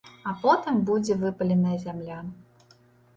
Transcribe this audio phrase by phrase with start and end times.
[0.29, 2.17] А потым будзе выпаленая зямля.